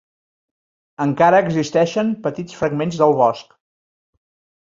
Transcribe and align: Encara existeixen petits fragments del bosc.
Encara 1.03 1.41
existeixen 1.45 2.09
petits 2.23 2.57
fragments 2.63 2.97
del 3.03 3.15
bosc. 3.21 3.53